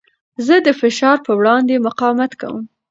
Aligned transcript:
زه 0.45 0.55
د 0.67 0.67
فشار 0.81 1.17
په 1.27 1.31
وړاندې 1.39 1.83
مقاومت 1.87 2.31
کوم. 2.41 2.63